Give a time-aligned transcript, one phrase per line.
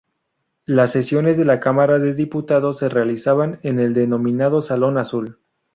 [0.65, 5.37] Las sesiones de la Cámara de Diputados se realizaban en el denominado "salón Azul".